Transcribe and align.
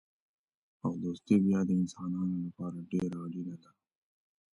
او 0.83 0.91
دوستي 1.03 1.35
بیا 1.45 1.59
د 1.67 1.71
انسانانو 1.81 2.35
لپاره 2.45 2.87
ډېره 2.91 3.17
اړینه 3.25 3.55
ده. 3.63 3.71